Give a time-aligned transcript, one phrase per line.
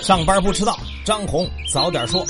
[0.00, 2.24] 上班不迟到，张红早点说。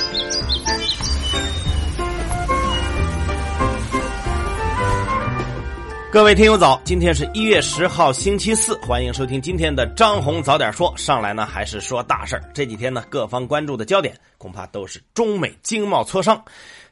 [6.11, 10.92] 各位听友早，今天是一月十号星期四，欢迎收听今天的张红早点说。
[10.96, 16.42] 上来呢还是说大事儿，这几天呢各方关注的焦点恐怕都是中美经贸磋商。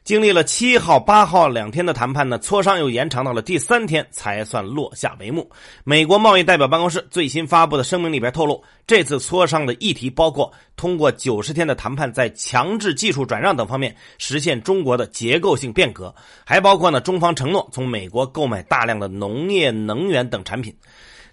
[0.07, 5.51] 经历了七号、八号两天的谈判呢，磋商又延长到了第三天才算落下帷幕。
[5.83, 16.15] 美国贸易代表办公室最新发布的声明里边透露，这次磋商的议题包括通过九十天的谈判，在强制技术转让等方面实现中国的结构性变革，
[16.45, 20.73] 还包括呢中方承诺从美国购买大量的农业、能源等产品。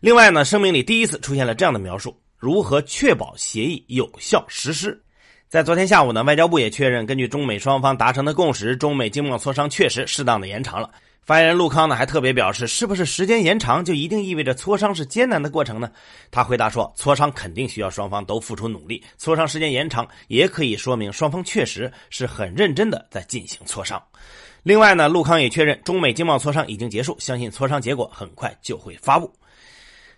[0.00, 5.00] 另外呢，声明里第一次出现了这样的描述：如何确保协议有效实施。
[5.54, 10.90] 在昨天下午呢，外交部也确认，根据中美双方达成的共识，中美经贸磋商确实适当的延长了。
[11.22, 15.88] 发言人陆康呢还特别表示，是不是时间延长就一定意味着磋商是艰难的过程呢？
[16.32, 24.02] 他回答说，磋商肯定需要双方都付出努力，磋商时间延长也可以说明双方确实是很认真的在进行磋商。
[24.64, 29.32] 另外呢，陆康也确认，中美经贸磋商已经结束，相信磋商结果很快就会发布。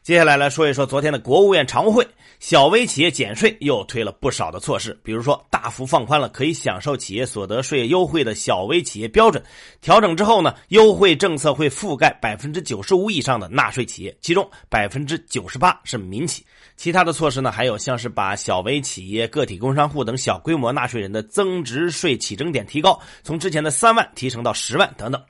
[0.07, 2.07] 接下来来说一说昨天的国务院常务会，
[2.39, 9.43] 小微企业减税又推了不少的措施，比如说大幅放宽了可以享受企业所得税优惠的小微企业标准，
[9.81, 16.47] 调整之后呢，优惠政策会覆盖百分之九十五以上的纳税企业，其中百分之九十八是民企。
[16.77, 25.21] 其他的措施呢，还有像是把小微企业、个体工商户等小规模纳税人的增值税起征点提高，从之前的三万提升到十万等等。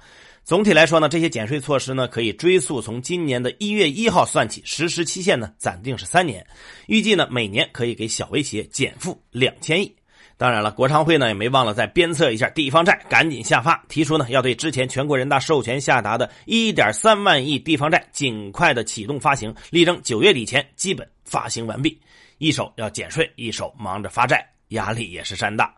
[0.47, 6.47] 总体来说呢，这些减税措施呢，可以追溯从今年的一月一号算起，实施期限呢暂定是三年，
[6.87, 9.93] 预计呢每年可以给小微企业减负两千亿。
[10.37, 22.01] 当然了，国常会呢也没忘了再鞭策一下地方债，赶紧下发，提出呢要对之前全国人大授权下达的一点三万亿地方债尽快的启动发行，力争九月底前基本发行完毕。
[22.39, 25.75] 一手要减税，一手忙着发债，压力也是山大。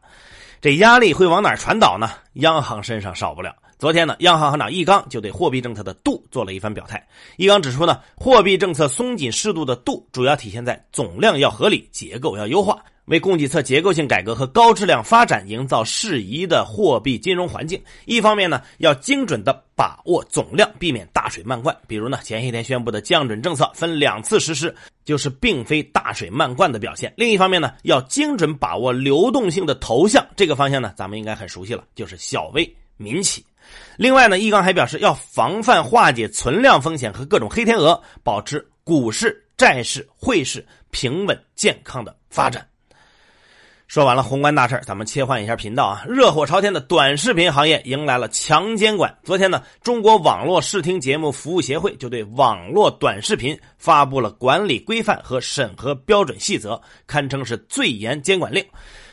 [0.61, 2.11] 这压力会往哪传导呢？
[2.35, 3.57] 央行身上少不了。
[3.79, 7.07] 昨天呢，央行行长易纲就对货币政策的度做了一番表态。
[7.37, 17.81] 易纲指出呢，货币政策松紧适度的度，主要体现在总量要合理，结构要优化，为供给侧结构性改革和高质量发展营造适宜的货币金融环境。
[18.05, 21.77] 一方面呢，要精准的把握总量，避免大水漫灌。
[21.87, 24.75] 比如呢，前些天宣布的降准政策分两次实施，
[25.05, 27.15] 就是并非大水漫灌的表现。
[27.17, 30.27] 另一方面呢，要精准把握流动性的投向。
[30.35, 33.43] 这个方向呢，咱们应该很熟悉了，就是小微民企。
[33.97, 42.67] 另外呢，易纲还表示要防范化解存量风险和各种黑天鹅，保持股市、债市、汇市平稳健康的发展。
[43.87, 46.05] 说完了宏观大事咱们切换一下频道啊！
[46.07, 49.17] 热火朝天的短视频行业迎来了强监管。
[49.25, 58.63] 昨天呢，中国网络视听节目服务协会就对网络短视频发布了管理规范和审核标准细则，堪称是最严监管令。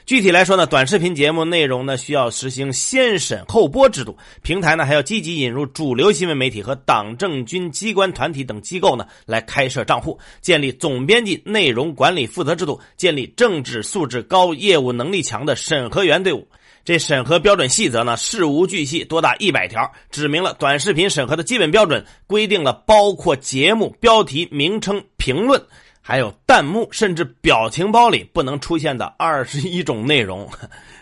[0.06, 16.48] 具体来说呢，短视频节目内容呢需要实行先审后播制度，平台呢还要积极引入主流新闻媒体和党政军机关团体等机构呢来开设账户，建立总编辑内容管理负责制度，建立政治素质高、业务能力强的审核员队伍。
[16.84, 25.60] 这审核标准细则呢事无巨细，多达一百条，指明了短视频审核的基本标准，规定了包括节目标题、名称、评论。
[26.08, 30.48] 还有弹幕，甚至表情包里不能出现的二十一种内容，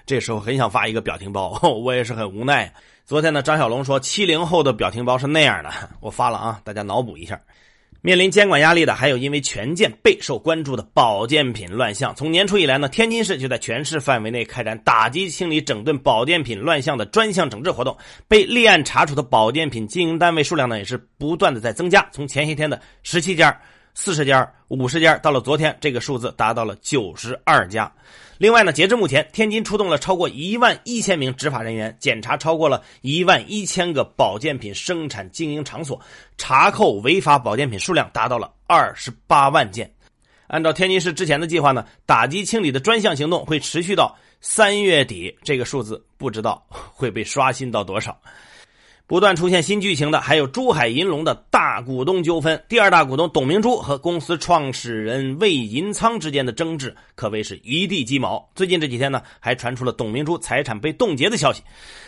[0.05, 2.73] 这时候很想发一个表情包， 我也是很无奈。
[3.03, 5.69] 昨天呢，张小龙说七零后的表情包是那样的，
[5.99, 7.37] 我发了啊，大家脑补一下。
[7.99, 12.15] 面临监管压力的，还有因为权健备受关注的保健品乱象。
[12.15, 17.97] 从年初以来呢，天津市就在全市范围内开展打击、清理、整顿保健品乱象的专项整治活动。
[18.29, 22.07] 被立案查处的保健品经营单位数量呢，也是不断的在增加。
[22.13, 23.59] 从前些天的十七家。
[23.95, 27.91] 四十家、五十家，到了昨天，这个数字达到了九十二家。
[28.39, 36.01] 另外呢，截至目前，天津出动了超过一万一千名执法人员，检查超过了一万一千个保健品生产经营场所，
[36.37, 39.89] 查扣违法保健品数量达到了二十八万件。
[40.47, 48.19] 按照天津市之前的计划呢，打击清理的专项行动会持续到三月底，这个数字不知道会被刷新到多少。
[49.05, 52.61] 不断出现新剧情的，还有珠海银隆的大股东纠纷。
[52.69, 58.49] 第二大股东董明珠和公司创始人魏银仓之间的争执，可谓是一地鸡毛。
[58.55, 61.61] 最近这几天呢，还传出了董明珠财产被冻结的消息。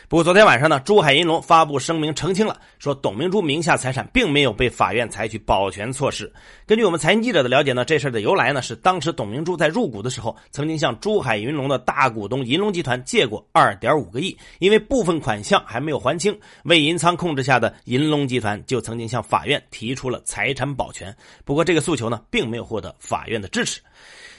[0.08, 6.32] 不过昨天晚上呢，珠海银隆发布声明澄清了，说董明珠名下财产并没有被法院采取保全措施。
[6.66, 21.16] 根据我们财经记者的了解呢，这事的由来呢是当时董明珠在入股的时候，曾经向珠海银隆的大股东银隆集团借过二点五个亿，因为部分款项还没有还清，魏银仓控制下的银隆集团就曾经向法院提出了财产保全。
[21.44, 23.82] 不过这个诉求呢，并没有获得法院的支持。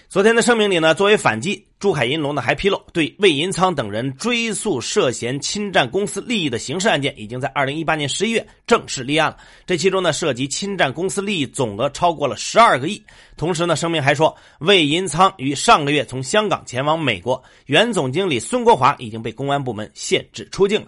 [0.08, 9.37] 昨天的声明里呢，作为反击，珠海银隆呢还披露，对魏银仓等人追诉涉嫌侵占公司利益的刑事案件，已经在二零一八年十一月正式立案了。
[9.66, 13.02] 这其中呢，涉及侵占公司利益总额超过了十二个亿。
[13.37, 20.87] 同时呢，声明还说，魏银仓于上个月从香港前往美国，原总经理孙国华已经被公安部门限制出境了。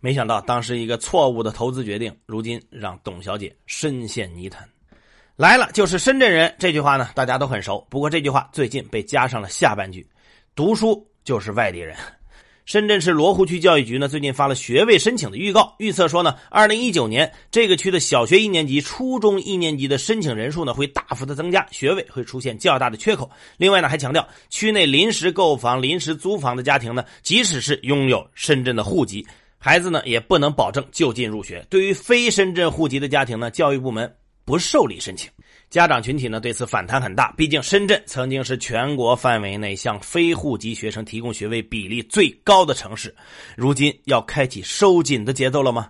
[0.00, 4.68] 没想到，当时一个错误的投资决定，如今让董小姐深陷泥潭。
[5.36, 7.86] 来了就是深圳人这句话呢，大家都很熟。
[7.90, 10.06] 不过这句话最近被加上了下半句：
[10.54, 11.96] 读书就是外地人。
[12.64, 23.30] 深圳市罗湖区教育局呢，最近发了学位申请的预告，预测说呢，二零一九年这个区的小学一年级、初中一年级的申请人数呢会大幅的增加，学位会出现较大的缺口。
[23.56, 29.24] 另外呢，还强调区内临时购房、临时租房的家庭呢，即使是拥有深圳的户籍，
[29.58, 31.64] 孩子呢也不能保证就近入学。
[31.68, 34.12] 对于非深圳户籍的家庭呢，教育部门。
[34.46, 35.28] 不受理申请，
[35.70, 37.32] 家长群体呢对此反弹很大。
[37.36, 43.12] 毕竟深圳曾经是全国范围内向非户籍学生提供学位比例最高的城市，
[43.56, 45.88] 如今要开启收紧的节奏了吗？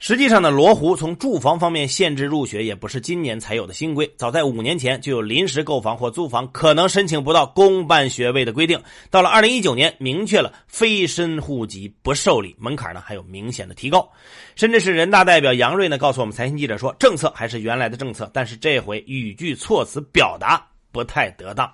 [0.00, 8.82] 实际上呢，罗湖从住房方面限制入学也不是今年才有的新规，早在五年前就有临时购房或租房可能申请不到公办学位的规定。
[9.10, 14.10] 到了二零一九年，明确了非深户籍不受理，门槛呢还有明显的提高。
[14.56, 21.70] 深圳市人大代表杨锐呢告诉我们财新记者说，政策还是原来的政策，但是这回语句措辞表达不太得当。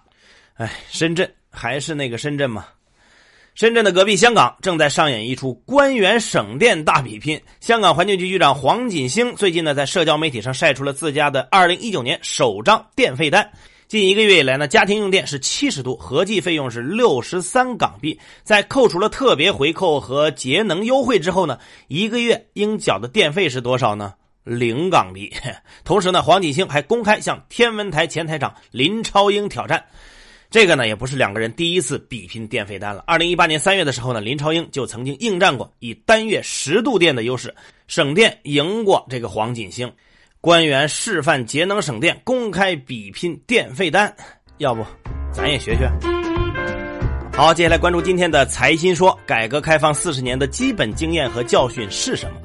[0.55, 2.67] 哎，深圳还是那个深圳吗？
[3.57, 7.41] 深圳的隔壁香港正在上演一出官员省电大比拼。
[7.59, 13.51] 香港环境局局长黄锦星最近呢，在社交媒体上晒出了自家的2019年首张电费单。
[13.89, 18.21] 近一个月以来呢，家庭用电是七十度，合计费用是六十三港币。
[18.43, 21.59] 在扣除了特别回扣和节能优惠之后呢，
[21.89, 24.13] 一个月应缴的电费是多少呢？
[24.45, 25.33] 零港币。
[25.83, 29.83] 同时呢，黄锦星还公开向天文台前台长林超英挑战。
[30.57, 33.05] 这个呢，也不是两个人第一次比拼电费单了。
[33.07, 37.55] 二零一八年三月的时候呢，林超英就曾经应战过，以单月十度电的优势
[37.89, 39.93] 省电赢过这个黄锦星。
[40.41, 44.17] 官员示范节能省电，公开比拼电费单，
[44.57, 44.83] 要不
[45.31, 45.93] 咱也学学？
[47.35, 52.41] 好，接下来关注今天的财新说，改革开放四十年的基本经验和教训是什么？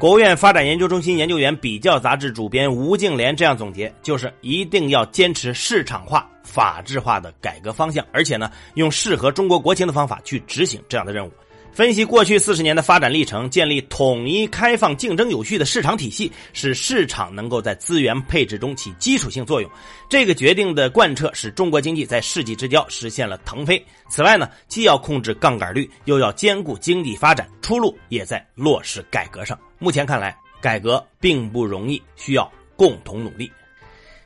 [0.00, 6.26] 国务院发展研究中心研究员、比较杂志主编吴敬琏这样总结：就是一定要坚持市场化。
[6.42, 11.30] 法治化的改革方向，而且呢，用适合中国国情的方法去执行这样的任务。
[11.72, 19.70] 分析过去四十年的发展历程，建立统一、开放、竞争有序的市场体系，使市场能够在资源配置中起基础性作用。
[20.08, 23.82] 这个决定的贯彻，使中国经济在世纪之交实现了腾飞。
[24.08, 29.58] 此外呢，既要控制杠杆率，又要兼顾经济发展，出路也在落实改革上。
[29.78, 33.50] 目前看来，改革并不容易，需要共同努力。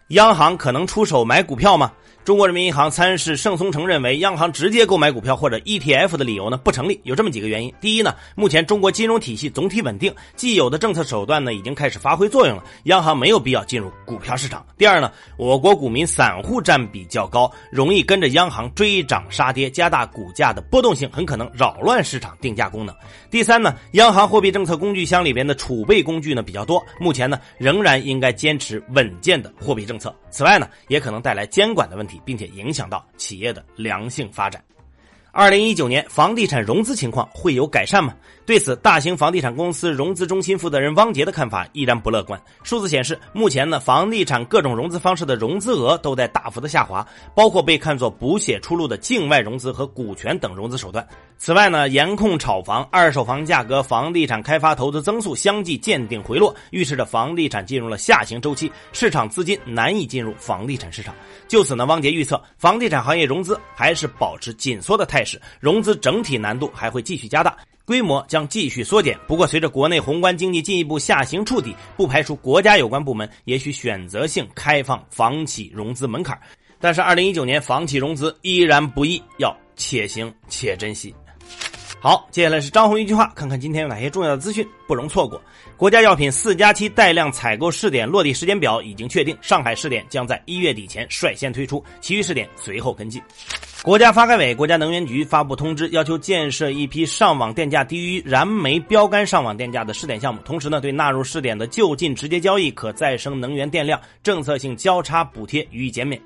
[0.09, 1.91] 央行可能出手买股票吗？
[2.25, 7.73] 中国人民银行参事盛松成认为，央行直接购买股票或者 ETF 的理由呢不成立，有这么几个原因。
[7.83, 14.65] 第一呢，目前中国金融体系总体稳定，既有的政策手段呢已经开始发挥作用了，央行没有必要进入股票市场。
[14.79, 22.95] 第二呢，我国股民散户占比较高，容易跟着央行追涨杀跌，加大股价的波动性，很可能扰乱市场定价功能。
[23.31, 30.15] 第三呢，央行货币政策工具箱里边的储备工具呢比较多，目前呢仍然应该坚持稳健的货币政策策。
[30.31, 32.15] 此外呢，也可能带来监管的问题。
[32.25, 34.65] 并且影响到企业的良性发展。
[35.31, 38.15] 二零一九年房地产融资情况会有改善吗？
[38.47, 42.39] 对此，大型房地产公司融资中心负责人汪杰的看法依然不乐观。
[42.63, 51.07] 数字显示，目前呢，房地产各种融资方式的融资额都在大幅的下滑，包括被看作补血出路的境外融资和股权等融资手段。
[51.39, 61.15] 此外呢，严控炒房、二手房价格、房地产开发投资增速相继见顶回落，预示着房地产进入了下行周期，市场资金难以进入房地产市场。
[61.49, 67.57] 就此呢，汪杰预测，房地产行业融资还是保持紧缩的态势，融资整体难度还会继续加大。
[67.87, 76.41] 规模将继续缩减，不过随着国内宏观经济进一步下行触底，不排除国家有关部门也许选择性开放房企融资门槛。
[76.81, 81.15] 但是，二零一九年房企融资依然不易，要且行且珍惜。
[82.01, 85.41] 好，接下来是张红一句话，看看今天有哪些重要的资讯不容错过。
[85.85, 93.21] 国家药品四加七带量采购试点落地时间表已经确定，上海试点将在一月底前率先推出，其余试点随后跟进。
[93.83, 100.41] 国家发改委、国家能源局发布通知，要求建设一批上网电价低于燃煤标杆上网电价的试点项目。
[100.43, 106.19] 同时呢，对纳入试点的就近直接交易可再生能源电量政策性交叉补贴予以减免。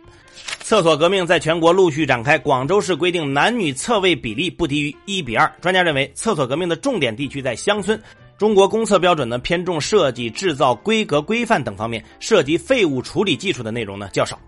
[0.61, 5.53] 厕所革命在全国陆续展开，广州市规定男女厕位比例不低于一比二。
[5.61, 8.01] 专家认为，厕所革命的重点地区在乡村。
[8.39, 14.39] 中国公测标准呢偏重设计、制造、规格规范等方面，涉及废物处理技术的内容呢较少。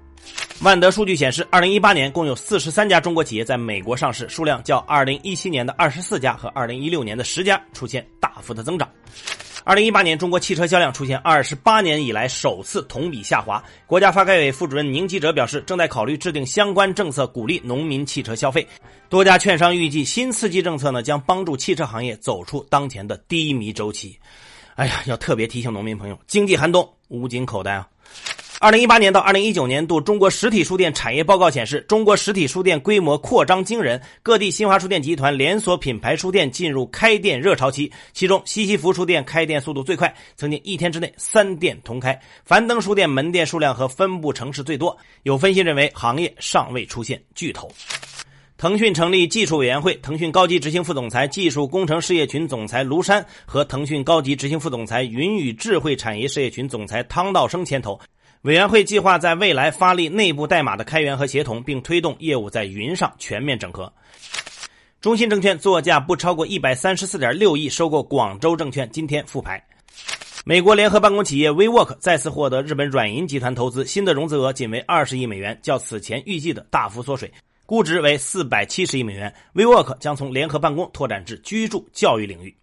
[0.63, 8.89] 万德数据显示，二零一八年共有四十三家中国企业在美国上市，数量较二零一七年的二十四家和二零一六年的十家出现大幅的增长。
[9.63, 13.63] 二零一八年，中国汽车销量出现二十八年以来首次同比下滑。
[13.87, 18.67] 国家发改委副主任宁吉喆表示，正在考虑制定相关政策，鼓励农民汽车消费。
[19.11, 24.19] 多家券商预计，新刺激政策呢将帮助汽车行业走出当前的低迷周期。
[24.77, 27.87] 哎呀，要特别提醒农民朋友，经济寒冬，捂紧口袋啊！
[28.63, 37.91] 二零一八年到二零一九年度中国实体书店产业报告显示，中国实体书店规模扩张惊人，各地新华书店集团连锁品牌书店进入开店热潮期。
[38.13, 42.13] 其中，西西弗书店开店速度最快，曾经一天之内三店同开；
[42.45, 44.95] 樊登书店门店数量和分布城市最多。
[45.23, 47.67] 有分析认为，行业尚未出现巨头。
[48.59, 57.99] 腾讯成立技术委员会，腾讯高级执行副总裁、技术工程事业群总裁卢山和腾讯高级执行副总裁、云与智慧产业事业群总裁汤道生牵头。
[58.43, 63.93] 委员会计划在未来发力内部代码的开源和协同，并推动业务在云上全面整合。
[65.03, 69.63] 中信证券作价不超过一百三十四点六亿收购广州证券，今天复牌。
[70.47, 77.31] 美国联合办公企业 WeWork 再次获得日本软银集团投资，新的融资额仅为二十亿美元，较此前预计的大幅缩水，
[77.67, 79.35] 估值为四百七十亿美元。
[79.55, 82.57] WeWork 将从联合办公拓展至居住、教育领域。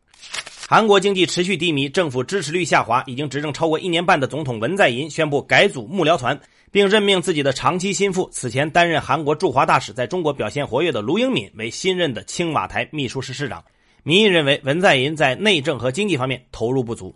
[0.70, 3.02] 韩国经济持续低迷，政府支持率下滑。
[3.08, 6.38] 已经执政超过一年半的总统文在寅宣布改组幕僚团，
[6.74, 13.64] 并任命自己的长期心腹、此前担任韩国驻华大使、在中国表现活跃的卢英敏为新任的青瓦台秘书室室长。
[14.04, 17.16] 民意认为文在寅在内政和经济方面投入不足。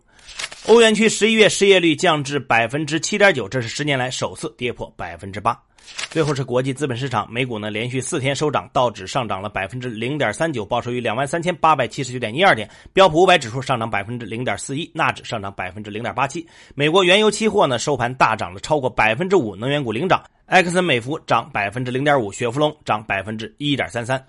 [0.68, 5.62] 欧元区十一月失业率降至百分之七点九，这是十年来首次跌破百分之八。
[6.10, 16.46] 最后是国际资本市场，美股呢连续四天收涨，道指上涨了百分之零点三九，报收于两万三千八百七十九点一二点；标普五百指数上涨百分之零点四一，纳指上涨百分之零点八七。
[16.76, 24.22] 美国原油期货呢收盘大涨了超过百分之五，能源股领涨，埃克森美孚涨百分之零点五，雪佛龙涨百分之一点三三。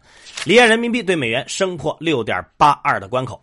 [0.45, 3.43] 离岸人民币对美元升破六点八二的关口。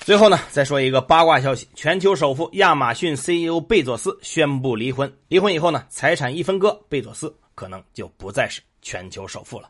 [0.00, 5.12] 最后呢，再说一个八卦消息：全球首富亚马逊 CEO 贝佐斯宣布离婚。
[5.28, 7.34] 离婚以后呢，财产一分割，贝佐斯。
[7.54, 9.68] 可能就不再是全球首富了。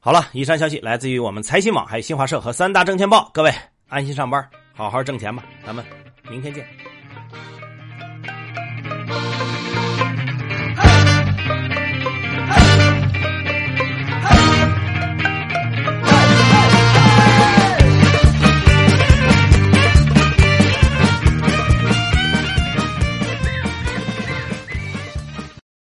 [0.00, 3.30] 好了，以上消息来自于我们财新网、还有新华社和三大证券报。
[3.34, 3.52] 各位
[3.88, 5.44] 安心上班，好好挣钱吧。
[5.66, 5.84] 咱们
[6.30, 6.87] 明天见。